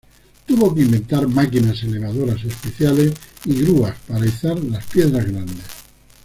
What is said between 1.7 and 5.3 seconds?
elevadoras especiales y grúas para izar las piedras